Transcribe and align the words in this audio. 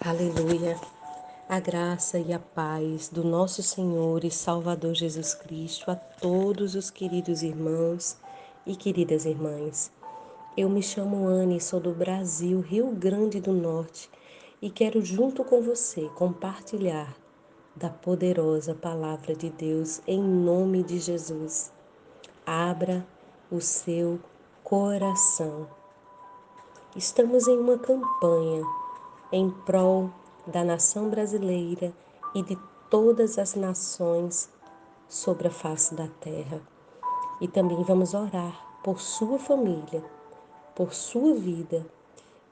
Aleluia. 0.00 0.76
A 1.48 1.60
graça 1.60 2.18
e 2.18 2.32
a 2.32 2.38
paz 2.40 3.08
do 3.08 3.22
nosso 3.22 3.62
Senhor 3.62 4.24
e 4.24 4.30
Salvador 4.30 4.92
Jesus 4.92 5.34
Cristo 5.34 5.88
a 5.88 5.94
todos 5.94 6.74
os 6.74 6.90
queridos 6.90 7.44
irmãos 7.44 8.16
e 8.66 8.74
queridas 8.74 9.24
irmãs. 9.24 9.92
Eu 10.56 10.68
me 10.68 10.82
chamo 10.82 11.28
Anne, 11.28 11.60
sou 11.60 11.78
do 11.78 11.92
Brasil, 11.92 12.60
Rio 12.60 12.90
Grande 12.90 13.40
do 13.40 13.52
Norte, 13.52 14.10
e 14.60 14.68
quero 14.68 15.00
junto 15.00 15.44
com 15.44 15.62
você 15.62 16.08
compartilhar 16.16 17.14
da 17.76 17.88
poderosa 17.88 18.74
palavra 18.74 19.32
de 19.32 19.48
Deus 19.48 20.02
em 20.08 20.20
nome 20.20 20.82
de 20.82 20.98
Jesus. 20.98 21.72
Abra 22.44 23.06
o 23.48 23.60
seu 23.60 24.18
coração. 24.64 25.68
Estamos 26.96 27.46
em 27.46 27.56
uma 27.56 27.78
campanha 27.78 28.64
em 29.30 29.50
prol 29.50 30.10
da 30.46 30.64
nação 30.64 31.08
brasileira 31.08 31.92
e 32.34 32.42
de 32.42 32.58
todas 32.88 33.38
as 33.38 33.54
nações 33.54 34.50
sobre 35.08 35.48
a 35.48 35.50
face 35.50 35.94
da 35.94 36.08
terra. 36.20 36.60
E 37.40 37.46
também 37.46 37.82
vamos 37.82 38.14
orar 38.14 38.66
por 38.82 39.00
sua 39.00 39.38
família, 39.38 40.02
por 40.74 40.94
sua 40.94 41.34
vida, 41.34 41.86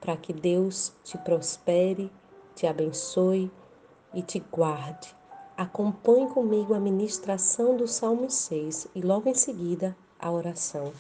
para 0.01 0.17
que 0.17 0.33
Deus 0.33 0.93
te 1.03 1.17
prospere, 1.19 2.11
te 2.55 2.67
abençoe 2.67 3.51
e 4.13 4.23
te 4.23 4.39
guarde. 4.39 5.15
Acompanhe 5.57 6.29
comigo 6.29 6.75
a 6.75 6.79
ministração 6.79 7.77
do 7.77 7.89
Salmo 7.89 8.31
6 8.31 8.89
e 8.95 9.01
logo 9.01 9.29
em 9.29 9.35
seguida 9.35 9.97
a 10.19 10.31
oração. 10.31 10.93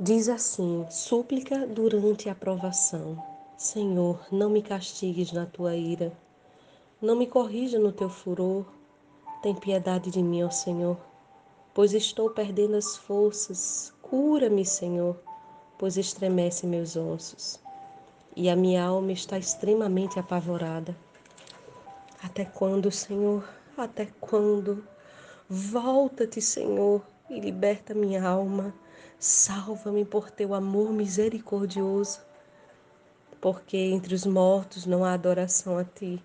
Diz 0.00 0.28
assim: 0.28 0.86
súplica 0.90 1.66
durante 1.66 2.28
a 2.28 2.34
provação. 2.34 3.33
Senhor, 3.56 4.26
não 4.32 4.50
me 4.50 4.60
castigues 4.60 5.30
na 5.30 5.46
tua 5.46 5.76
ira, 5.76 6.12
não 7.00 7.14
me 7.14 7.24
corrija 7.24 7.78
no 7.78 7.92
teu 7.92 8.08
furor. 8.10 8.66
Tem 9.44 9.54
piedade 9.54 10.10
de 10.10 10.20
mim, 10.20 10.42
ó 10.42 10.50
Senhor, 10.50 10.98
pois 11.72 11.92
estou 11.92 12.30
perdendo 12.30 12.74
as 12.74 12.96
forças. 12.96 13.94
Cura-me, 14.02 14.64
Senhor, 14.64 15.16
pois 15.78 15.96
estremece 15.96 16.66
meus 16.66 16.96
ossos. 16.96 17.60
E 18.34 18.50
a 18.50 18.56
minha 18.56 18.84
alma 18.84 19.12
está 19.12 19.38
extremamente 19.38 20.18
apavorada. 20.18 20.96
Até 22.24 22.44
quando, 22.44 22.90
Senhor? 22.90 23.48
Até 23.76 24.06
quando? 24.20 24.84
Volta-te, 25.48 26.42
Senhor, 26.42 27.02
e 27.30 27.38
liberta 27.38 27.94
minha 27.94 28.26
alma. 28.26 28.74
Salva-me 29.16 30.04
por 30.04 30.28
teu 30.28 30.54
amor 30.54 30.90
misericordioso 30.90 32.33
porque 33.44 33.76
entre 33.76 34.14
os 34.14 34.24
mortos 34.24 34.86
não 34.86 35.04
há 35.04 35.12
adoração 35.12 35.76
a 35.76 35.84
ti. 35.84 36.18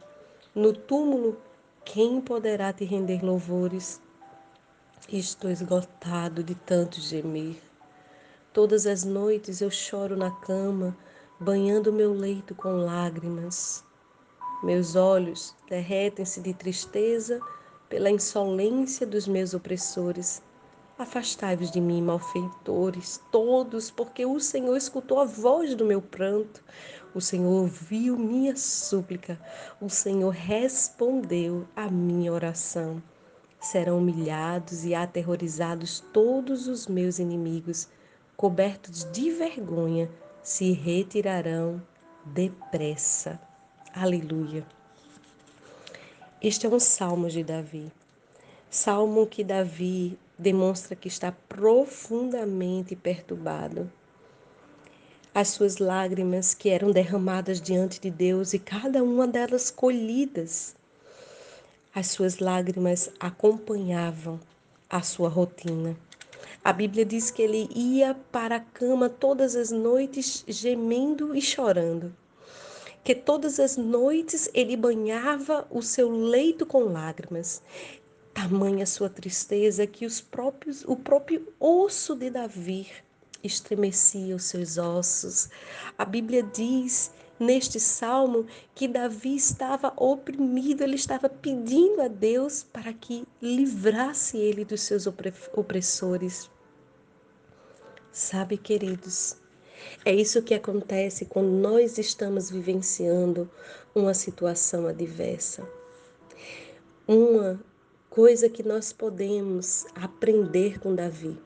No 0.55 0.71
túmulo, 0.71 1.37
quem 1.83 2.21
poderá 2.21 2.71
te 2.71 2.85
render 2.85 3.25
louvores? 3.25 4.01
Estou 5.11 5.51
esgotado 5.51 6.41
de 6.41 6.55
tanto 6.55 7.01
gemer. 7.01 7.61
Todas 8.53 8.87
as 8.87 9.03
noites 9.03 9.59
eu 9.59 9.69
choro 9.69 10.15
na 10.15 10.31
cama, 10.31 10.95
banhando 11.37 11.91
meu 11.91 12.13
leito 12.13 12.55
com 12.55 12.85
lágrimas. 12.85 13.83
Meus 14.63 14.95
olhos 14.95 15.53
derretem-se 15.69 16.39
de 16.39 16.53
tristeza 16.53 17.41
pela 17.89 18.09
insolência 18.09 19.05
dos 19.05 19.27
meus 19.27 19.53
opressores. 19.53 20.41
Afastai-vos 20.99 21.71
de 21.71 21.79
mim, 21.79 22.01
malfeitores, 22.01 23.21
todos, 23.31 23.89
porque 23.89 24.25
o 24.25 24.37
Senhor 24.37 24.75
escutou 24.75 25.21
a 25.21 25.23
voz 25.23 25.73
do 25.73 25.85
meu 25.85 26.01
pranto. 26.01 26.61
O 27.15 27.21
Senhor 27.21 27.61
ouviu 27.61 28.17
minha 28.17 28.53
súplica, 28.57 29.39
o 29.79 29.89
Senhor 29.89 30.31
respondeu 30.31 31.65
à 31.73 31.89
minha 31.89 32.33
oração. 32.33 33.01
Serão 33.61 33.99
humilhados 33.99 34.83
e 34.83 34.93
aterrorizados 34.93 36.01
todos 36.11 36.67
os 36.67 36.85
meus 36.85 37.17
inimigos, 37.17 37.87
cobertos 38.35 39.05
de 39.09 39.31
vergonha, 39.31 40.11
se 40.43 40.73
retirarão 40.73 41.81
depressa. 42.25 43.39
Aleluia. 43.93 44.67
Este 46.41 46.65
é 46.65 46.69
um 46.69 46.77
salmo 46.77 47.29
de 47.29 47.41
Davi. 47.41 47.89
Salmo 48.69 49.25
que 49.25 49.45
Davi 49.45 50.19
demonstra 50.39 50.95
que 50.95 51.07
está 51.07 51.31
profundamente 51.31 52.95
perturbado 52.95 53.91
as 55.33 55.49
suas 55.49 55.77
lágrimas 55.77 56.53
que 56.53 56.69
eram 56.69 56.91
derramadas 56.91 57.61
diante 57.61 58.01
de 58.01 58.09
Deus 58.09 58.53
e 58.53 58.59
cada 58.59 59.03
uma 59.03 59.27
delas 59.27 59.69
colhidas. 59.69 60.75
As 61.93 62.07
suas 62.07 62.39
lágrimas 62.39 63.09
acompanhavam 63.19 64.39
a 64.89 65.01
sua 65.01 65.29
rotina. 65.29 65.95
A 66.63 66.73
Bíblia 66.73 67.05
diz 67.05 67.31
que 67.31 67.41
ele 67.41 67.69
ia 67.73 68.15
para 68.31 68.57
a 68.57 68.59
cama 68.59 69.07
todas 69.07 69.55
as 69.55 69.71
noites 69.71 70.43
gemendo 70.47 71.35
e 71.35 71.41
chorando. 71.41 72.13
Que 73.03 73.15
todas 73.15 73.59
as 73.59 73.77
noites 73.77 74.49
ele 74.53 74.75
banhava 74.75 75.65
o 75.69 75.81
seu 75.81 76.09
leito 76.11 76.65
com 76.65 76.83
lágrimas. 76.83 77.61
Tamanha 78.39 78.85
sua 78.85 79.09
tristeza 79.09 79.85
que 79.85 80.05
os 80.05 80.21
próprios, 80.21 80.85
o 80.85 80.95
próprio 80.95 81.45
osso 81.59 82.15
de 82.15 82.29
Davi 82.29 82.89
estremecia 83.43 84.33
os 84.33 84.45
seus 84.45 84.77
ossos. 84.77 85.49
A 85.97 86.05
Bíblia 86.05 86.41
diz 86.41 87.11
neste 87.37 87.81
salmo 87.81 88.47
que 88.73 88.87
Davi 88.87 89.35
estava 89.35 89.91
oprimido, 89.97 90.83
ele 90.83 90.95
estava 90.95 91.27
pedindo 91.27 92.01
a 92.01 92.07
Deus 92.07 92.63
para 92.63 92.93
que 92.93 93.27
livrasse 93.41 94.37
ele 94.37 94.63
dos 94.63 94.83
seus 94.83 95.05
opressores. 95.05 96.49
Sabe, 98.09 98.57
queridos, 98.57 99.35
é 100.05 100.15
isso 100.15 100.41
que 100.41 100.53
acontece 100.53 101.25
quando 101.25 101.49
nós 101.49 101.97
estamos 101.97 102.49
vivenciando 102.49 103.51
uma 103.93 104.13
situação 104.13 104.87
adversa. 104.87 105.67
Uma 107.05 107.59
coisa 108.09 108.49
que 108.49 108.63
nós 108.63 108.91
podemos 108.91 109.85
aprender 109.95 110.79
com 110.79 110.95
Davi 110.95 111.37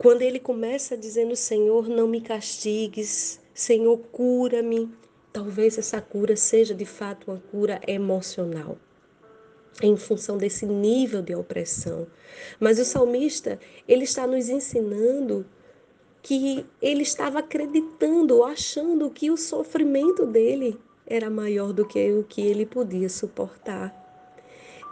quando 0.00 0.22
ele 0.22 0.40
começa 0.40 0.96
dizendo: 0.96 1.36
Senhor, 1.36 1.86
não 1.86 2.08
me 2.08 2.22
castigues, 2.22 3.38
Senhor, 3.52 3.98
cura-me. 4.10 4.90
Talvez 5.30 5.76
essa 5.76 6.00
cura 6.00 6.36
seja 6.36 6.74
de 6.74 6.86
fato 6.86 7.30
uma 7.30 7.38
cura 7.50 7.78
emocional, 7.86 8.78
em 9.82 9.94
função 9.98 10.38
desse 10.38 10.64
nível 10.64 11.20
de 11.20 11.34
opressão. 11.34 12.06
Mas 12.58 12.78
o 12.78 12.84
salmista, 12.84 13.60
ele 13.86 14.04
está 14.04 14.26
nos 14.26 14.48
ensinando 14.48 15.44
que 16.22 16.64
ele 16.80 17.02
estava 17.02 17.40
acreditando, 17.40 18.42
achando 18.42 19.10
que 19.10 19.30
o 19.30 19.36
sofrimento 19.36 20.24
dele 20.24 20.80
era 21.06 21.28
maior 21.28 21.74
do 21.74 21.86
que 21.86 22.10
o 22.10 22.24
que 22.24 22.40
ele 22.40 22.64
podia 22.64 23.10
suportar. 23.10 23.99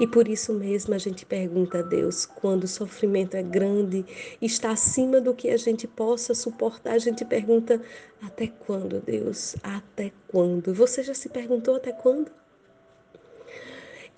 E 0.01 0.07
por 0.07 0.29
isso 0.29 0.53
mesmo 0.55 0.95
a 0.95 0.99
gente 0.99 1.27
pergunta 1.27 1.79
a 1.79 1.83
Deus, 1.83 2.25
quando 2.25 2.65
o 2.65 2.69
sofrimento 2.69 3.37
é 3.37 3.43
grande, 3.43 4.05
está 4.41 4.71
acima 4.71 5.21
do 5.21 5.35
que 5.35 5.51
a 5.51 5.57
gente 5.57 5.89
possa 5.89 6.35
suportar, 6.35 6.93
a 6.93 6.99
gente 6.99 7.25
pergunta: 7.25 7.83
até 8.23 8.47
quando, 8.47 9.01
Deus? 9.01 9.57
Até 9.63 10.13
quando? 10.29 10.73
Você 10.73 11.03
já 11.03 11.15
se 11.15 11.29
perguntou 11.29 11.77
até 11.77 11.93
quando? 11.93 12.31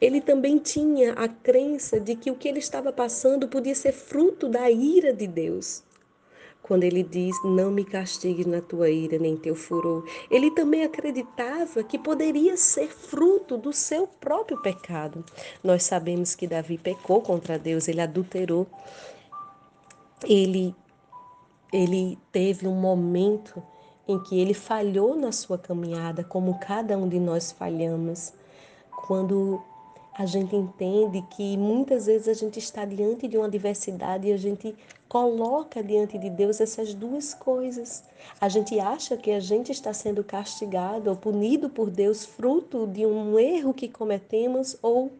Ele 0.01 0.21
também 0.21 0.59
tinha 0.59 1.13
a 1.13 1.29
crença 1.29 2.01
de 2.01 2.15
que 2.15 2.31
o 2.31 2.35
que 2.35 2.49
ele 2.49 2.59
estava 2.59 2.93
passando 2.93 3.49
podia 3.49 3.75
ser 3.75 3.93
fruto 3.93 4.49
da 4.49 4.71
ira 4.71 5.12
de 5.12 5.27
Deus 5.27 5.83
quando 6.70 6.84
ele 6.84 7.03
diz: 7.03 7.34
Não 7.42 7.69
me 7.69 7.84
castigues 7.84 8.47
na 8.47 8.60
tua 8.60 8.88
ira, 8.88 9.19
nem 9.19 9.36
teu 9.36 9.56
furor. 9.56 10.04
Ele 10.31 10.53
também 10.53 10.84
acreditava 10.84 11.82
que 11.82 11.99
poderia 11.99 12.56
ser 12.56 12.87
fruto 12.87 13.58
do 13.58 13.72
seu 13.72 14.06
próprio 14.06 14.62
pecado. 14.62 15.25
Nós 15.64 15.82
sabemos 15.82 16.37
que 16.37 16.46
Davi 16.46 16.78
pecou 16.78 17.22
contra 17.22 17.58
Deus, 17.58 17.88
ele 17.88 18.00
adulterou. 18.00 18.69
Ele, 20.22 20.72
ele 21.72 22.17
teve 22.31 22.69
um 22.69 22.76
momento 22.76 23.61
em 24.06 24.23
que 24.23 24.38
ele 24.38 24.55
falhou 24.55 25.16
na 25.16 25.32
sua 25.32 25.58
caminhada, 25.58 26.23
como 26.23 26.61
cada 26.61 26.96
um 26.96 27.08
de 27.08 27.19
nós 27.19 27.50
falhamos. 27.50 28.32
Quando 29.08 29.61
a 30.20 30.26
gente 30.26 30.55
entende 30.55 31.22
que 31.31 31.56
muitas 31.56 32.05
vezes 32.05 32.28
a 32.28 32.34
gente 32.34 32.58
está 32.58 32.84
diante 32.84 33.26
de 33.26 33.38
uma 33.38 33.46
adversidade 33.46 34.28
e 34.28 34.32
a 34.34 34.37
gente 34.37 34.76
coloca 35.08 35.82
diante 35.82 36.19
de 36.19 36.28
Deus 36.28 36.61
essas 36.61 36.93
duas 36.93 37.32
coisas. 37.32 38.05
A 38.38 38.46
gente 38.46 38.78
acha 38.78 39.17
que 39.17 39.31
a 39.31 39.40
gente 39.40 39.72
está 39.72 39.94
sendo 39.94 40.22
castigado 40.22 41.08
ou 41.08 41.17
punido 41.17 41.70
por 41.70 41.88
Deus 41.88 42.26
fruto 42.26 42.87
de 42.87 43.06
um 43.06 43.38
erro 43.38 43.72
que 43.72 43.88
cometemos 43.88 44.76
ou 44.82 45.11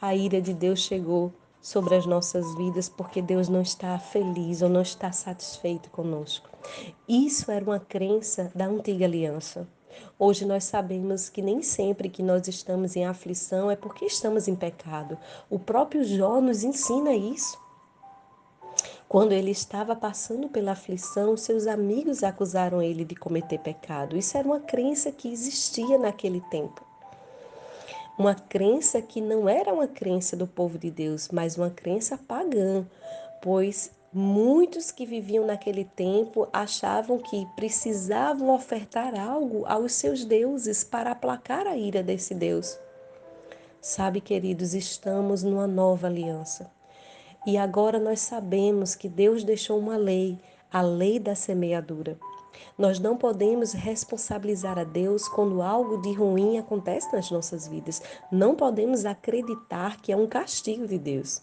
a 0.00 0.14
ira 0.14 0.40
de 0.40 0.54
Deus 0.54 0.78
chegou 0.78 1.32
sobre 1.60 1.96
as 1.96 2.06
nossas 2.06 2.54
vidas 2.54 2.88
porque 2.88 3.20
Deus 3.20 3.48
não 3.48 3.60
está 3.60 3.98
feliz 3.98 4.62
ou 4.62 4.68
não 4.68 4.82
está 4.82 5.10
satisfeito 5.10 5.90
conosco. 5.90 6.48
Isso 7.08 7.50
era 7.50 7.64
uma 7.64 7.80
crença 7.80 8.52
da 8.54 8.66
antiga 8.66 9.04
aliança. 9.04 9.66
Hoje 10.22 10.44
nós 10.44 10.64
sabemos 10.64 11.30
que 11.30 11.40
nem 11.40 11.62
sempre 11.62 12.10
que 12.10 12.22
nós 12.22 12.46
estamos 12.46 12.94
em 12.94 13.06
aflição 13.06 13.70
é 13.70 13.74
porque 13.74 14.04
estamos 14.04 14.48
em 14.48 14.54
pecado. 14.54 15.16
O 15.48 15.58
próprio 15.58 16.04
Jó 16.04 16.42
nos 16.42 16.62
ensina 16.62 17.14
isso. 17.14 17.58
Quando 19.08 19.32
ele 19.32 19.50
estava 19.50 19.96
passando 19.96 20.50
pela 20.50 20.72
aflição, 20.72 21.38
seus 21.38 21.66
amigos 21.66 22.22
acusaram 22.22 22.82
ele 22.82 23.02
de 23.02 23.14
cometer 23.14 23.60
pecado. 23.60 24.14
Isso 24.14 24.36
era 24.36 24.46
uma 24.46 24.60
crença 24.60 25.10
que 25.10 25.32
existia 25.32 25.96
naquele 25.96 26.42
tempo. 26.50 26.84
Uma 28.18 28.34
crença 28.34 29.00
que 29.00 29.22
não 29.22 29.48
era 29.48 29.72
uma 29.72 29.88
crença 29.88 30.36
do 30.36 30.46
povo 30.46 30.76
de 30.76 30.90
Deus, 30.90 31.30
mas 31.32 31.56
uma 31.56 31.70
crença 31.70 32.18
pagã, 32.18 32.86
pois 33.40 33.90
muitos 34.12 34.90
que 34.90 35.06
viviam 35.06 35.46
naquele 35.46 35.84
tempo 35.84 36.48
achavam 36.52 37.18
que 37.18 37.46
precisavam 37.54 38.50
ofertar 38.50 39.18
algo 39.18 39.64
aos 39.66 39.92
seus 39.92 40.24
deuses 40.24 40.82
para 40.82 41.12
aplacar 41.12 41.66
a 41.66 41.76
ira 41.76 42.02
desse 42.02 42.34
Deus. 42.34 42.78
Sabe, 43.80 44.20
queridos, 44.20 44.74
estamos 44.74 45.42
numa 45.42 45.66
nova 45.66 46.06
aliança. 46.06 46.70
E 47.46 47.56
agora 47.56 47.98
nós 47.98 48.20
sabemos 48.20 48.94
que 48.94 49.08
Deus 49.08 49.42
deixou 49.42 49.78
uma 49.78 49.96
lei, 49.96 50.38
a 50.70 50.82
lei 50.82 51.18
da 51.18 51.34
semeadura. 51.34 52.18
Nós 52.76 52.98
não 52.98 53.16
podemos 53.16 53.72
responsabilizar 53.72 54.78
a 54.78 54.84
Deus 54.84 55.28
quando 55.28 55.62
algo 55.62 56.02
de 56.02 56.12
ruim 56.12 56.58
acontece 56.58 57.10
nas 57.12 57.30
nossas 57.30 57.66
vidas. 57.66 58.02
Não 58.30 58.54
podemos 58.54 59.06
acreditar 59.06 60.00
que 60.00 60.12
é 60.12 60.16
um 60.16 60.26
castigo 60.26 60.86
de 60.86 60.98
Deus. 60.98 61.40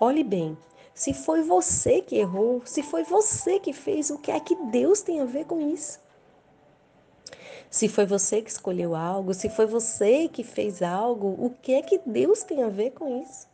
Olhe 0.00 0.24
bem, 0.24 0.56
se 0.98 1.14
foi 1.14 1.42
você 1.42 2.00
que 2.00 2.16
errou, 2.16 2.60
se 2.64 2.82
foi 2.82 3.04
você 3.04 3.60
que 3.60 3.72
fez, 3.72 4.10
o 4.10 4.18
que 4.18 4.32
é 4.32 4.40
que 4.40 4.56
Deus 4.56 5.00
tem 5.00 5.20
a 5.20 5.24
ver 5.24 5.44
com 5.44 5.60
isso? 5.60 6.00
Se 7.70 7.88
foi 7.88 8.04
você 8.04 8.42
que 8.42 8.50
escolheu 8.50 8.96
algo, 8.96 9.32
se 9.32 9.48
foi 9.48 9.64
você 9.64 10.26
que 10.26 10.42
fez 10.42 10.82
algo, 10.82 11.36
o 11.38 11.50
que 11.50 11.74
é 11.74 11.82
que 11.82 12.00
Deus 12.04 12.42
tem 12.42 12.64
a 12.64 12.68
ver 12.68 12.90
com 12.90 13.22
isso? 13.22 13.46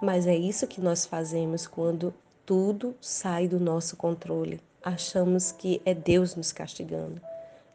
Mas 0.00 0.26
é 0.26 0.34
isso 0.34 0.66
que 0.66 0.80
nós 0.80 1.04
fazemos 1.04 1.66
quando 1.66 2.14
tudo 2.46 2.96
sai 2.98 3.46
do 3.46 3.60
nosso 3.60 3.94
controle. 3.94 4.58
Achamos 4.82 5.52
que 5.52 5.82
é 5.84 5.92
Deus 5.92 6.34
nos 6.34 6.50
castigando. 6.50 7.20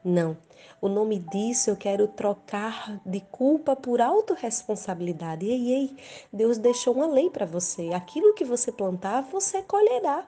Não. 0.05 0.37
O 0.79 0.87
nome 0.87 1.17
disso 1.17 1.69
eu 1.69 1.75
quero 1.75 2.07
trocar 2.07 3.01
de 3.05 3.19
culpa 3.19 3.75
por 3.75 3.99
autorresponsabilidade. 3.99 5.47
Ei, 5.47 5.73
ei, 5.73 5.97
Deus 6.31 6.59
deixou 6.59 6.93
uma 6.93 7.07
lei 7.07 7.29
para 7.29 7.45
você. 7.45 7.91
Aquilo 7.91 8.35
que 8.35 8.45
você 8.45 8.71
plantar, 8.71 9.23
você 9.23 9.63
colherá. 9.63 10.27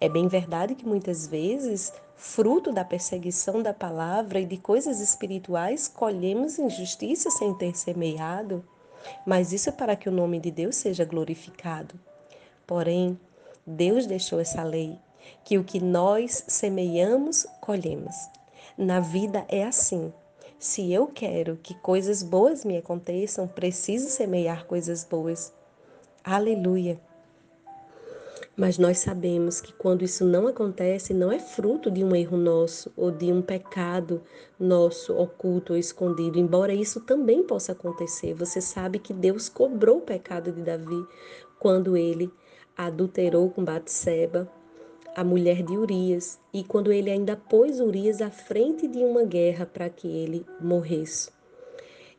É 0.00 0.08
bem 0.08 0.26
verdade 0.26 0.74
que 0.74 0.86
muitas 0.86 1.26
vezes, 1.26 1.92
fruto 2.16 2.72
da 2.72 2.84
perseguição 2.84 3.62
da 3.62 3.74
palavra 3.74 4.40
e 4.40 4.46
de 4.46 4.56
coisas 4.56 5.00
espirituais, 5.00 5.86
colhemos 5.86 6.58
injustiça 6.58 7.30
sem 7.30 7.52
ter 7.54 7.76
semeado 7.76 8.64
mas 9.24 9.52
isso 9.52 9.68
é 9.68 9.72
para 9.72 9.96
que 9.96 10.08
o 10.08 10.12
nome 10.12 10.38
de 10.40 10.50
Deus 10.50 10.76
seja 10.76 11.04
glorificado. 11.04 11.98
Porém, 12.66 13.18
Deus 13.66 14.06
deixou 14.06 14.40
essa 14.40 14.62
lei, 14.62 14.98
que 15.44 15.58
o 15.58 15.64
que 15.64 15.80
nós 15.80 16.44
semeamos, 16.48 17.46
colhemos. 17.60 18.14
Na 18.76 18.98
vida 18.98 19.44
é 19.48 19.64
assim. 19.64 20.12
Se 20.58 20.92
eu 20.92 21.06
quero 21.06 21.56
que 21.62 21.74
coisas 21.74 22.22
boas 22.22 22.64
me 22.64 22.76
aconteçam, 22.76 23.46
preciso 23.46 24.08
semear 24.08 24.66
coisas 24.66 25.04
boas. 25.04 25.52
Aleluia! 26.24 26.98
Mas 28.56 28.78
nós 28.78 28.98
sabemos 28.98 29.60
que 29.60 29.72
quando 29.72 30.02
isso 30.02 30.24
não 30.24 30.46
acontece, 30.46 31.14
não 31.14 31.30
é 31.30 31.38
fruto 31.38 31.90
de 31.90 32.04
um 32.04 32.14
erro 32.16 32.36
nosso 32.36 32.92
ou 32.96 33.10
de 33.10 33.32
um 33.32 33.42
pecado 33.42 34.22
nosso 34.58 35.16
oculto 35.16 35.72
ou 35.72 35.78
escondido, 35.78 36.38
embora 36.38 36.72
isso 36.72 37.00
também 37.00 37.42
possa 37.42 37.72
acontecer. 37.72 38.34
Você 38.34 38.60
sabe 38.60 38.98
que 38.98 39.12
Deus 39.12 39.48
cobrou 39.48 39.98
o 39.98 40.02
pecado 40.02 40.50
de 40.50 40.62
Davi 40.62 41.06
quando 41.58 41.96
ele 41.96 42.32
adulterou 42.76 43.50
com 43.50 43.64
Batseba, 43.64 44.50
a 45.16 45.24
mulher 45.24 45.62
de 45.62 45.76
Urias, 45.76 46.38
e 46.52 46.64
quando 46.64 46.92
ele 46.92 47.10
ainda 47.10 47.36
pôs 47.36 47.80
Urias 47.80 48.20
à 48.20 48.30
frente 48.30 48.88
de 48.88 48.98
uma 48.98 49.24
guerra 49.24 49.66
para 49.66 49.88
que 49.88 50.08
ele 50.08 50.44
morresse. 50.60 51.30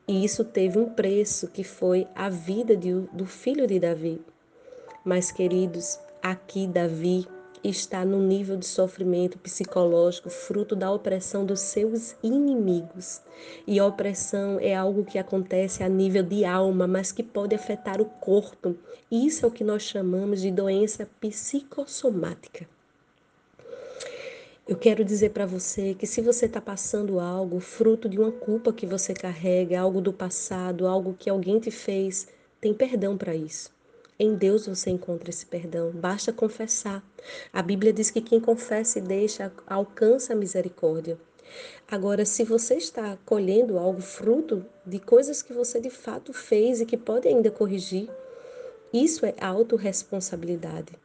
E 0.08 0.24
isso 0.24 0.44
teve 0.44 0.78
um 0.78 0.90
preço 0.90 1.48
que 1.48 1.64
foi 1.64 2.08
a 2.16 2.30
vida 2.30 2.76
de, 2.76 2.94
do 3.12 3.26
filho 3.26 3.66
de 3.66 3.80
Davi. 3.80 4.22
Mas, 5.04 5.32
queridos, 5.32 6.00
Aqui, 6.26 6.66
Davi 6.66 7.28
está 7.64 8.04
no 8.04 8.20
nível 8.20 8.58
de 8.58 8.66
sofrimento 8.66 9.38
psicológico 9.38 10.28
fruto 10.28 10.76
da 10.76 10.92
opressão 10.92 11.46
dos 11.46 11.60
seus 11.60 12.16
inimigos. 12.24 13.22
E 13.68 13.78
a 13.78 13.86
opressão 13.86 14.60
é 14.60 14.74
algo 14.74 15.06
que 15.06 15.20
acontece 15.20 15.84
a 15.84 15.88
nível 15.88 16.24
de 16.24 16.44
alma, 16.44 16.88
mas 16.88 17.12
que 17.12 17.22
pode 17.22 17.54
afetar 17.54 18.02
o 18.02 18.06
corpo. 18.06 18.76
Isso 19.12 19.46
é 19.46 19.48
o 19.48 19.52
que 19.52 19.64
nós 19.64 19.84
chamamos 19.84 20.42
de 20.42 20.50
doença 20.50 21.08
psicossomática. 21.22 22.68
Eu 24.68 24.76
quero 24.76 25.06
dizer 25.06 25.30
para 25.30 25.46
você 25.46 25.94
que 25.94 26.08
se 26.08 26.22
você 26.22 26.48
está 26.48 26.60
passando 26.60 27.20
algo 27.20 27.60
fruto 27.60 28.10
de 28.10 28.18
uma 28.18 28.32
culpa 28.32 28.74
que 28.74 28.88
você 28.88 29.14
carrega, 29.14 29.80
algo 29.80 30.02
do 30.02 30.12
passado, 30.12 30.88
algo 30.88 31.14
que 31.14 31.30
alguém 31.30 31.60
te 31.60 31.70
fez, 31.70 32.28
tem 32.60 32.74
perdão 32.74 33.16
para 33.16 33.36
isso. 33.36 33.70
Em 34.18 34.34
Deus 34.34 34.66
você 34.66 34.90
encontra 34.90 35.30
esse 35.30 35.46
perdão, 35.46 35.92
basta 35.92 36.34
confessar. 36.34 37.04
A 37.54 37.62
Bíblia 37.62 37.94
diz 37.94 38.10
que 38.10 38.20
quem 38.20 38.40
confessa 38.40 38.98
e 38.98 39.04
deixa 39.04 39.52
alcança 39.68 40.34
a 40.34 40.36
misericórdia. 40.36 41.16
Agora, 41.88 42.26
se 42.26 42.44
você 42.44 42.74
está 42.74 43.20
colhendo 43.24 43.78
algo 43.78 44.02
fruto 44.02 44.66
de 44.84 44.98
coisas 44.98 45.44
que 45.44 45.54
você 45.54 45.80
de 45.80 45.92
fato 45.92 46.34
fez 46.34 46.82
e 46.82 46.88
que 46.88 46.98
pode 46.98 47.28
ainda 47.28 47.52
corrigir, 47.52 48.10
isso 48.92 49.28
é 49.28 49.36
autorresponsabilidade. 49.40 51.05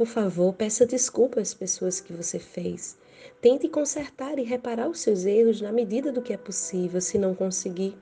Por 0.00 0.06
favor, 0.06 0.54
peça 0.54 0.86
desculpa 0.86 1.42
às 1.42 1.52
pessoas 1.52 2.00
que 2.00 2.10
você 2.10 2.38
fez. 2.38 2.96
Tente 3.38 3.68
consertar 3.68 4.38
e 4.38 4.42
reparar 4.42 4.88
os 4.88 5.00
seus 5.00 5.26
erros 5.26 5.60
na 5.60 5.70
medida 5.70 6.10
do 6.10 6.22
que 6.22 6.32
é 6.32 6.38
possível. 6.38 7.02
Se 7.02 7.18
não 7.18 7.34
conseguir, 7.34 7.94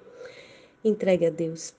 entregue 0.85 1.27
a 1.27 1.31
Deus. 1.31 1.75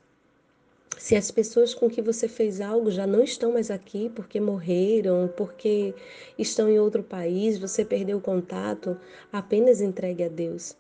Se 0.98 1.16
as 1.16 1.31
pessoas 1.31 1.74
com 1.74 1.89
que 1.89 2.01
você 2.01 2.27
fez 2.27 2.60
algo 2.60 2.92
já 2.92 3.07
não 3.07 3.24
estão 3.24 3.54
mais 3.54 3.71
aqui 3.71 4.12
porque 4.13 4.42
morreram, 4.42 5.31
porque 5.38 5.95
estão 6.38 6.69
em 6.69 6.77
outro 6.77 7.01
país, 7.01 7.57
você 7.57 7.86
perdeu 7.86 8.18
o 8.18 8.21
contato, 8.21 9.00
apenas 9.31 9.80
entregue 9.80 10.25
a 10.25 10.27
Deus. 10.27 10.75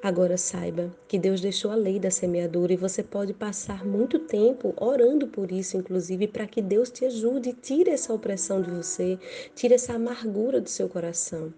Agora 0.00 0.36
saiba 0.36 0.94
que 1.08 1.18
Deus 1.18 1.40
deixou 1.40 1.72
a 1.72 1.74
lei 1.74 1.98
da 1.98 2.10
semeadura 2.10 2.72
e 2.72 2.76
você 2.76 3.02
pode 3.02 3.34
passar 3.34 3.84
muito 3.84 4.20
tempo 4.20 4.72
orando 4.76 5.26
por 5.26 5.50
isso, 5.50 5.76
inclusive, 5.76 6.28
para 6.28 6.46
que 6.46 6.62
Deus 6.62 6.88
te 6.88 7.04
ajude, 7.04 7.52
tire 7.52 7.90
essa 7.90 8.14
opressão 8.14 8.62
de 8.62 8.70
você, 8.70 9.18
tire 9.56 9.74
essa 9.74 9.94
amargura 9.94 10.60
do 10.60 10.68
seu 10.68 10.88
coração. 10.88 11.52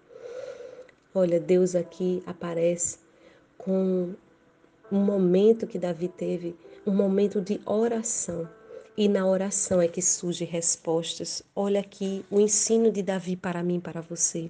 Olha, 1.13 1.39
Deus 1.39 1.75
aqui 1.75 2.23
aparece 2.25 2.97
com 3.59 4.15
um 4.91 4.99
momento 4.99 5.67
que 5.67 5.77
Davi 5.77 6.07
teve 6.07 6.55
um 6.85 6.93
momento 6.93 7.39
de 7.39 7.61
oração. 7.63 8.49
E 8.97 9.07
na 9.07 9.25
oração 9.25 9.79
é 9.81 9.87
que 9.87 10.01
surgem 10.01 10.47
respostas. 10.47 11.43
Olha 11.55 11.79
aqui 11.79 12.25
o 12.29 12.39
ensino 12.39 12.91
de 12.91 13.03
Davi 13.03 13.35
para 13.35 13.61
mim, 13.61 13.79
para 13.79 14.01
você. 14.01 14.49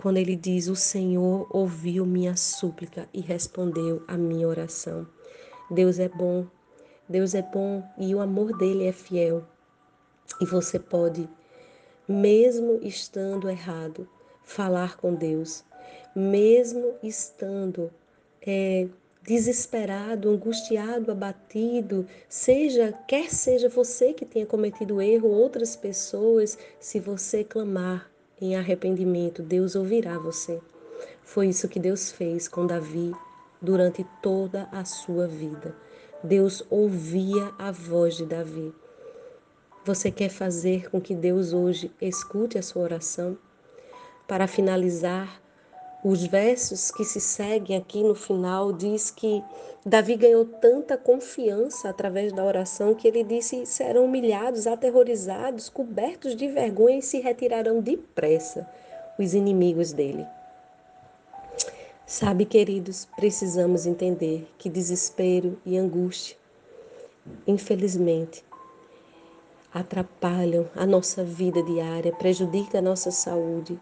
Quando 0.00 0.16
ele 0.16 0.34
diz: 0.34 0.66
O 0.66 0.74
Senhor 0.74 1.46
ouviu 1.50 2.06
minha 2.06 2.34
súplica 2.34 3.06
e 3.12 3.20
respondeu 3.20 4.02
a 4.08 4.16
minha 4.16 4.48
oração. 4.48 5.06
Deus 5.70 5.98
é 5.98 6.08
bom, 6.08 6.46
Deus 7.06 7.34
é 7.34 7.42
bom 7.42 7.84
e 7.98 8.14
o 8.14 8.20
amor 8.20 8.56
dele 8.56 8.86
é 8.86 8.92
fiel. 8.92 9.44
E 10.40 10.46
você 10.46 10.78
pode, 10.78 11.28
mesmo 12.08 12.80
estando 12.82 13.50
errado, 13.50 14.08
falar 14.42 14.96
com 14.96 15.14
Deus, 15.14 15.64
mesmo 16.16 16.94
estando 17.02 17.90
é, 18.40 18.88
desesperado, 19.22 20.30
angustiado, 20.30 21.12
abatido, 21.12 22.06
seja 22.26 22.90
quer 23.06 23.28
seja 23.30 23.68
você 23.68 24.14
que 24.14 24.24
tenha 24.24 24.46
cometido 24.46 25.02
erro, 25.02 25.28
outras 25.28 25.76
pessoas, 25.76 26.56
se 26.78 26.98
você 26.98 27.44
clamar 27.44 28.09
em 28.40 28.56
arrependimento, 28.56 29.42
Deus 29.42 29.74
ouvirá 29.74 30.18
você. 30.18 30.60
Foi 31.22 31.48
isso 31.48 31.68
que 31.68 31.78
Deus 31.78 32.10
fez 32.10 32.48
com 32.48 32.66
Davi 32.66 33.12
durante 33.60 34.04
toda 34.22 34.68
a 34.72 34.84
sua 34.84 35.26
vida. 35.26 35.74
Deus 36.22 36.64
ouvia 36.70 37.52
a 37.58 37.70
voz 37.70 38.16
de 38.16 38.26
Davi. 38.26 38.74
Você 39.84 40.10
quer 40.10 40.28
fazer 40.28 40.90
com 40.90 41.00
que 41.00 41.14
Deus 41.14 41.52
hoje 41.52 41.90
escute 42.00 42.58
a 42.58 42.62
sua 42.62 42.82
oração? 42.82 43.38
Para 44.26 44.46
finalizar, 44.46 45.39
os 46.02 46.24
versos 46.24 46.90
que 46.90 47.04
se 47.04 47.20
seguem 47.20 47.76
aqui 47.76 48.02
no 48.02 48.14
final 48.14 48.72
diz 48.72 49.10
que 49.10 49.44
Davi 49.84 50.16
ganhou 50.16 50.46
tanta 50.46 50.96
confiança 50.96 51.90
através 51.90 52.32
da 52.32 52.42
oração 52.42 52.94
que 52.94 53.06
ele 53.06 53.22
disse: 53.22 53.66
serão 53.66 54.06
humilhados, 54.06 54.66
aterrorizados, 54.66 55.68
cobertos 55.68 56.34
de 56.34 56.48
vergonha 56.48 56.98
e 56.98 57.02
se 57.02 57.20
retirarão 57.20 57.80
depressa 57.80 58.66
os 59.18 59.34
inimigos 59.34 59.92
dele. 59.92 60.26
Sabe, 62.06 62.44
queridos, 62.44 63.06
precisamos 63.16 63.86
entender 63.86 64.48
que 64.58 64.68
desespero 64.68 65.58
e 65.64 65.78
angústia, 65.78 66.36
infelizmente, 67.46 68.44
atrapalham 69.72 70.68
a 70.74 70.84
nossa 70.84 71.22
vida 71.22 71.62
diária, 71.62 72.12
prejudicam 72.12 72.80
a 72.80 72.82
nossa 72.82 73.10
saúde 73.10 73.78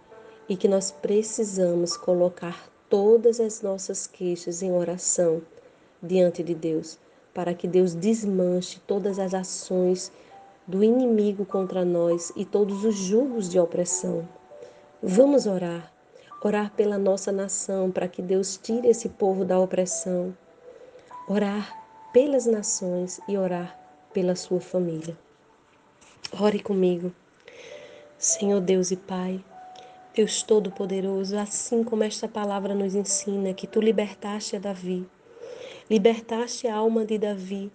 e 0.49 0.57
que 0.57 0.67
nós 0.67 0.91
precisamos 0.91 1.97
colocar 1.97 2.69
todas 2.89 3.39
as 3.39 3.61
nossas 3.61 4.07
queixas 4.07 4.63
em 4.63 4.73
oração 4.73 5.43
diante 6.03 6.43
de 6.43 6.55
Deus, 6.55 6.99
para 7.35 7.53
que 7.53 7.69
Deus 7.69 7.95
desmanche 7.95 8.81
todas 8.87 9.19
as 9.19 9.35
ações 9.35 10.11
do 10.67 10.83
inimigo 10.83 11.45
contra 11.45 11.85
nós 11.85 12.33
e 12.35 12.45
todos 12.45 12.85
os 12.85 12.95
julgos 12.95 13.49
de 13.49 13.59
opressão. 13.59 14.29
Vamos 15.03 15.47
orar, 15.47 15.93
orar 16.43 16.73
pela 16.73 16.99
nossa 16.99 17.31
nação, 17.31 17.91
para 17.91 18.09
que 18.09 18.23
Deus 18.23 18.59
tire 18.63 18.89
esse 18.89 19.09
povo 19.09 19.45
da 19.45 19.59
opressão, 19.59 20.37
orar 21.29 21.73
pelas 22.13 22.47
nações 22.47 23.21
e 23.29 23.37
orar 23.37 23.79
pela 24.13 24.35
sua 24.35 24.61
família. 24.61 25.17
Ore 26.39 26.61
comigo. 26.61 27.13
Senhor 28.19 28.61
Deus 28.61 28.91
e 28.91 28.97
Pai, 28.97 29.43
Deus 30.15 30.43
Todo-Poderoso, 30.43 31.37
assim 31.39 31.85
como 31.85 32.03
esta 32.03 32.27
palavra 32.27 32.75
nos 32.75 32.95
ensina 32.95 33.55
que 33.55 33.67
tu 33.67 33.81
libertaste 33.81 34.57
a 34.57 34.59
Davi, 34.59 35.07
libertaste 35.89 36.67
a 36.67 36.77
alma 36.77 37.05
de 37.05 37.19
Davi. 37.19 37.71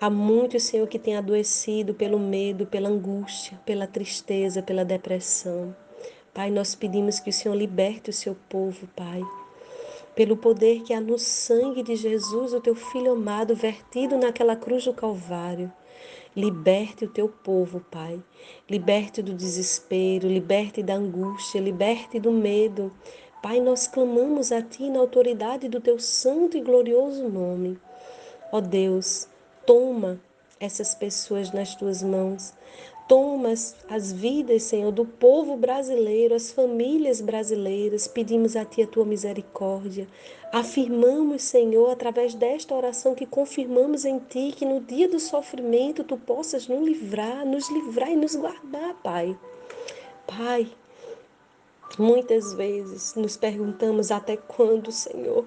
Há 0.00 0.08
muitos, 0.08 0.62
Senhor, 0.64 0.86
que 0.86 0.98
têm 0.98 1.16
adoecido 1.16 1.94
pelo 1.94 2.18
medo, 2.18 2.66
pela 2.66 2.88
angústia, 2.88 3.60
pela 3.64 3.86
tristeza, 3.86 4.62
pela 4.62 4.84
depressão. 4.84 5.74
Pai, 6.32 6.50
nós 6.50 6.74
pedimos 6.74 7.20
que 7.20 7.30
o 7.30 7.32
Senhor 7.32 7.54
liberte 7.54 8.10
o 8.10 8.12
seu 8.12 8.36
povo, 8.48 8.86
Pai 8.96 9.22
pelo 10.14 10.36
poder 10.36 10.82
que 10.82 10.92
há 10.92 11.00
no 11.00 11.18
sangue 11.18 11.82
de 11.82 11.96
Jesus, 11.96 12.52
o 12.52 12.60
teu 12.60 12.74
filho 12.74 13.12
amado, 13.12 13.54
vertido 13.54 14.18
naquela 14.18 14.56
cruz 14.56 14.84
do 14.84 14.92
Calvário. 14.92 15.72
Liberte 16.34 17.04
o 17.04 17.08
teu 17.08 17.28
povo, 17.28 17.80
Pai. 17.90 18.22
Liberte 18.68 19.20
do 19.20 19.34
desespero, 19.34 20.28
liberte 20.28 20.80
da 20.80 20.94
angústia, 20.94 21.60
liberte 21.60 22.20
do 22.20 22.30
medo. 22.30 22.92
Pai, 23.42 23.58
nós 23.58 23.88
clamamos 23.88 24.52
a 24.52 24.62
Ti 24.62 24.90
na 24.90 25.00
autoridade 25.00 25.68
do 25.68 25.80
Teu 25.80 25.98
santo 25.98 26.56
e 26.56 26.60
glorioso 26.60 27.28
nome. 27.28 27.78
Ó 28.52 28.60
Deus, 28.60 29.26
toma 29.66 30.20
essas 30.60 30.94
pessoas 30.94 31.50
nas 31.50 31.74
Tuas 31.74 32.00
mãos. 32.00 32.54
Toma 33.10 33.52
as 33.88 34.12
vidas, 34.12 34.62
Senhor, 34.62 34.92
do 34.92 35.04
povo 35.04 35.56
brasileiro, 35.56 36.32
as 36.32 36.52
famílias 36.52 37.20
brasileiras. 37.20 38.06
Pedimos 38.06 38.54
a 38.54 38.64
Ti 38.64 38.82
a 38.82 38.86
Tua 38.86 39.04
misericórdia. 39.04 40.06
Afirmamos, 40.52 41.42
Senhor, 41.42 41.90
através 41.90 42.36
desta 42.36 42.72
oração 42.72 43.12
que 43.12 43.26
confirmamos 43.26 44.04
em 44.04 44.20
Ti 44.20 44.54
que 44.56 44.64
no 44.64 44.78
dia 44.78 45.08
do 45.08 45.18
sofrimento 45.18 46.04
Tu 46.04 46.16
possas 46.18 46.68
nos 46.68 46.86
livrar, 46.86 47.44
nos 47.44 47.68
livrar 47.68 48.12
e 48.12 48.14
nos 48.14 48.36
guardar, 48.36 48.94
Pai. 49.02 49.36
Pai, 50.24 50.70
Muitas 51.98 52.54
vezes 52.54 53.16
nos 53.16 53.36
perguntamos 53.36 54.12
até 54.12 54.36
quando, 54.36 54.92
Senhor, 54.92 55.44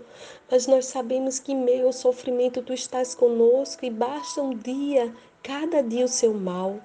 mas 0.51 0.67
nós 0.67 0.88
sabemos 0.88 1.39
que 1.39 1.53
em 1.53 1.63
meio 1.63 1.86
ao 1.86 1.93
sofrimento 1.93 2.62
tu 2.62 2.74
estás 2.74 3.15
conosco 3.15 3.86
e 3.86 3.89
basta 3.89 4.41
um 4.41 4.53
dia, 4.53 5.15
cada 5.41 5.82
dia 5.82 6.03
o 6.03 6.10
seu 6.10 6.34
mal. 6.34 6.82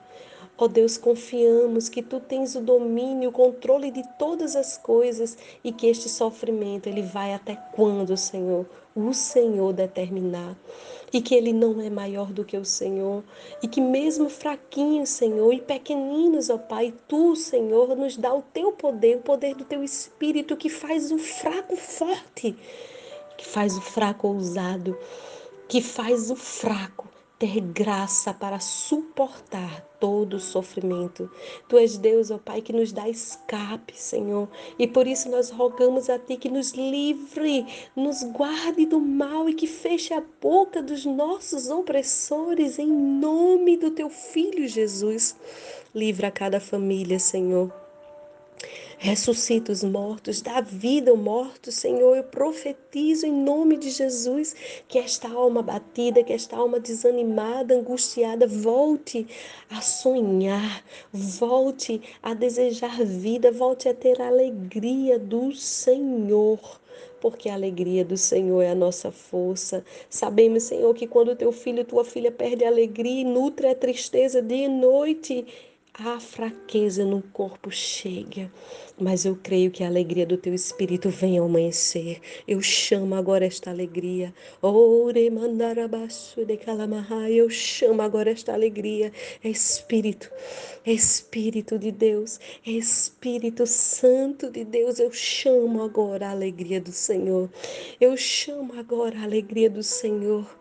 Ó 0.61 0.65
oh 0.65 0.69
Deus, 0.69 0.97
confiamos 0.99 1.88
que 1.88 2.03
tu 2.03 2.19
tens 2.19 2.57
o 2.57 2.61
domínio, 2.61 3.29
o 3.29 3.33
controle 3.33 3.93
de 3.93 4.03
todas 4.19 4.57
as 4.57 4.77
coisas 4.77 5.38
e 5.62 5.71
que 5.71 5.87
este 5.87 6.09
sofrimento 6.09 6.88
ele 6.88 7.00
vai 7.00 7.33
até 7.33 7.55
quando, 7.77 8.17
Senhor? 8.17 8.67
O 8.93 9.12
Senhor 9.12 9.73
determinar. 9.73 10.59
E 11.12 11.23
que 11.23 11.37
ele 11.37 11.53
não 11.53 11.81
é 11.81 11.88
maior 11.88 12.33
do 12.33 12.45
que 12.45 12.57
o 12.57 12.65
Senhor. 12.65 13.23
E 13.62 13.69
que 13.69 13.81
mesmo 13.81 14.29
fraquinhos, 14.29 15.11
Senhor, 15.11 15.53
e 15.53 15.61
pequeninos, 15.61 16.50
ó 16.50 16.59
Pai, 16.59 16.93
tu, 17.07 17.37
Senhor, 17.37 17.95
nos 17.95 18.17
dá 18.17 18.35
o 18.35 18.43
teu 18.43 18.73
poder, 18.73 19.19
o 19.19 19.23
poder 19.23 19.55
do 19.55 19.65
teu 19.65 19.85
espírito 19.85 20.57
que 20.57 20.69
faz 20.69 21.12
o 21.12 21.19
fraco 21.19 21.77
forte, 21.77 22.57
que 23.37 23.47
faz 23.47 23.77
o 23.77 23.81
fraco 23.81 24.27
ousado, 24.27 24.99
que 25.69 25.81
faz 25.81 26.33
o 26.33 26.37
fraco 26.37 27.07
ter 27.38 27.61
graça 27.61 28.35
para 28.35 28.59
suportar 28.59 29.88
todo 30.00 30.38
sofrimento. 30.38 31.31
Tu 31.69 31.78
és 31.78 31.97
Deus, 31.97 32.31
ó 32.31 32.38
Pai, 32.38 32.61
que 32.61 32.73
nos 32.73 32.93
dá 32.93 33.09
escape, 33.09 33.99
Senhor. 33.99 34.49
E 34.78 34.87
por 34.87 35.07
isso 35.07 35.28
nós 35.31 35.50
rogamos 35.50 36.09
a 36.09 36.19
Ti 36.19 36.37
que 36.37 36.49
nos 36.49 36.73
livre, 36.73 37.67
nos 37.97 38.23
guarde 38.23 38.87
do 38.87 39.00
mal 39.00 39.49
e 39.49 39.55
que 39.55 39.67
feche 39.67 40.14
a 40.14 40.23
boca 40.40 40.83
dos 40.83 41.05
nossos 41.05 41.69
opressores, 41.69 42.78
em 42.78 42.88
nome 42.88 43.76
do 43.76 43.90
Teu 43.90 44.09
Filho 44.09 44.67
Jesus. 44.69 45.37
Livra 45.95 46.31
cada 46.31 46.61
família, 46.61 47.19
Senhor 47.19 47.88
ressuscita 48.99 49.71
os 49.71 49.85
mortos, 49.85 50.43
dá 50.43 50.61
vida 50.61 51.11
aos 51.11 51.21
mortos, 51.21 51.77
Senhor. 51.77 52.17
Eu 52.17 52.25
profetizo 52.25 53.27
em 53.27 53.33
nome 53.33 53.77
de 53.77 53.91
Jesus 53.91 54.55
que 54.88 54.99
esta 54.99 55.29
alma 55.29 55.62
batida, 55.62 56.23
que 56.23 56.33
esta 56.33 56.57
alma 56.57 56.81
desanimada, 56.81 57.75
angustiada, 57.75 58.47
volte 58.47 59.27
a 59.71 59.81
sonhar, 59.81 60.85
volte 61.12 62.03
a 62.23 62.35
desejar 62.35 63.05
vida, 63.05 63.53
volte 63.53 63.88
a 63.88 63.95
ter 63.95 64.21
a 64.21 64.29
alegria 64.29 65.19
do 65.19 65.55
Senhor 65.55 66.59
porque 67.21 67.49
a 67.49 67.55
alegria 67.55 68.05
do 68.05 68.17
Senhor 68.17 68.62
é 68.62 68.71
a 68.71 68.75
nossa 68.75 69.11
força. 69.11 69.85
Sabemos, 70.09 70.65
Senhor, 70.65 70.95
que 70.95 71.07
quando 71.07 71.35
teu 71.35 71.53
filho, 71.53 71.85
tua 71.85 72.05
filha 72.05 72.31
perde 72.31 72.65
a 72.65 72.69
alegria 72.69 73.23
e 73.23 73.25
nutre 73.25 73.67
a 73.67 73.75
tristeza 73.75 74.41
dia 74.41 74.67
e 74.67 74.69
noite, 74.69 75.45
a 76.00 76.21
fraqueza 76.21 77.05
no 77.05 77.21
corpo 77.21 77.73
chega, 77.73 78.49
mas 79.00 79.25
eu 79.25 79.35
creio 79.35 79.69
que 79.69 79.83
a 79.83 79.88
alegria 79.88 80.25
do 80.25 80.37
teu 80.37 80.55
espírito 80.55 81.11
vem 81.11 81.38
ao 81.38 81.47
amanhecer. 81.47 82.21
Eu 82.47 82.62
chamo 82.62 83.17
agora 83.17 83.45
esta 83.45 83.71
alegria. 83.71 84.33
Ore. 84.62 85.28
Eu 87.31 87.50
chamo 87.50 88.00
agora 88.00 88.31
esta 88.31 88.52
alegria. 88.52 89.12
Espírito, 89.43 90.31
Espírito 90.87 91.76
de 91.76 91.90
Deus, 91.90 92.38
Espírito 92.64 93.67
Santo 93.67 94.50
de 94.50 94.64
Deus, 94.64 95.00
eu 95.00 95.12
chamo 95.12 95.83
agora 95.83 96.28
a 96.28 96.31
alegria 96.31 96.81
do 96.81 96.93
Senhor. 96.93 97.50
Eu 98.00 98.17
chamo 98.17 98.78
agora 98.78 99.19
a 99.19 99.25
alegria 99.25 99.69
do 99.69 99.83
Senhor. 99.83 100.58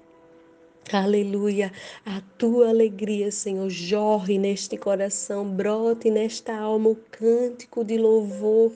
Aleluia, 0.93 1.69
a 2.05 2.21
tua 2.37 2.69
alegria, 2.69 3.29
Senhor, 3.29 3.69
jorre 3.69 4.37
neste 4.37 4.77
coração, 4.77 5.43
brote 5.43 6.09
nesta 6.09 6.55
alma 6.55 6.91
o 6.91 6.95
cântico 7.11 7.83
de 7.83 7.97
louvor, 7.97 8.71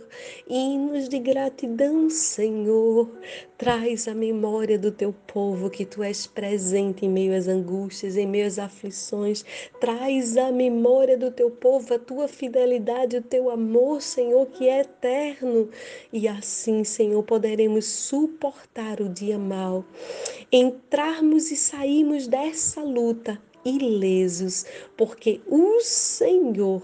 hinos 0.45 1.07
de 1.07 1.17
gratidão, 1.19 2.09
Senhor. 2.09 3.09
Traz 3.57 4.09
a 4.09 4.13
memória 4.13 4.77
do 4.77 4.91
teu 4.91 5.13
povo 5.13 5.69
que 5.69 5.85
tu 5.85 6.03
és 6.03 6.27
presente 6.27 7.05
em 7.05 7.09
meio 7.09 7.33
às 7.33 7.47
angústias, 7.47 8.17
em 8.17 8.27
meio 8.27 8.47
às 8.47 8.59
aflições. 8.59 9.45
Traz 9.79 10.35
a 10.35 10.51
memória 10.51 11.17
do 11.17 11.31
teu 11.31 11.49
povo, 11.49 11.93
a 11.93 11.99
tua 11.99 12.27
fidelidade, 12.27 13.15
o 13.15 13.21
teu 13.21 13.49
amor, 13.49 14.01
Senhor, 14.01 14.47
que 14.47 14.67
é 14.67 14.81
eterno. 14.81 15.69
E 16.11 16.27
assim, 16.27 16.83
Senhor, 16.83 17.21
poderemos 17.23 17.85
suportar 17.85 18.99
o 18.99 19.07
dia 19.07 19.37
mal, 19.37 19.85
entrarmos 20.51 21.51
e 21.51 21.55
sairmos 21.55 22.00
dessa 22.27 22.81
luta 22.81 23.41
ilesos, 23.63 24.65
porque 24.97 25.41
o 25.47 25.79
Senhor, 25.81 26.81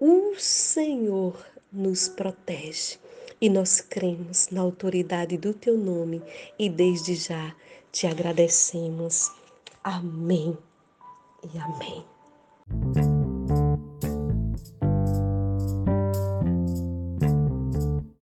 o 0.00 0.34
Senhor 0.38 1.46
nos 1.72 2.08
protege 2.08 2.98
e 3.40 3.48
nós 3.48 3.80
cremos 3.80 4.48
na 4.50 4.60
autoridade 4.60 5.36
do 5.36 5.52
teu 5.52 5.76
nome 5.76 6.22
e 6.58 6.68
desde 6.68 7.14
já 7.14 7.54
te 7.92 8.06
agradecemos. 8.06 9.30
Amém 9.84 10.56
e 11.54 11.58
amém. 11.58 13.17